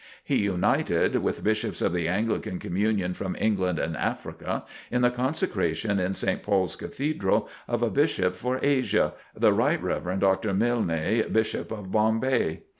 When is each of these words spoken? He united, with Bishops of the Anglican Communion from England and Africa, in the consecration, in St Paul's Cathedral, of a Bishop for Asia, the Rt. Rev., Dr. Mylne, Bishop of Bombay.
He 0.23 0.37
united, 0.37 1.17
with 1.17 1.43
Bishops 1.43 1.79
of 1.79 1.93
the 1.93 2.07
Anglican 2.07 2.57
Communion 2.57 3.13
from 3.13 3.35
England 3.37 3.77
and 3.77 3.95
Africa, 3.95 4.63
in 4.89 5.03
the 5.03 5.11
consecration, 5.11 5.99
in 5.99 6.15
St 6.15 6.41
Paul's 6.41 6.75
Cathedral, 6.75 7.47
of 7.67 7.83
a 7.83 7.91
Bishop 7.91 8.35
for 8.35 8.59
Asia, 8.63 9.13
the 9.35 9.53
Rt. 9.53 9.79
Rev., 9.83 10.19
Dr. 10.19 10.55
Mylne, 10.55 11.31
Bishop 11.31 11.71
of 11.71 11.91
Bombay. 11.91 12.63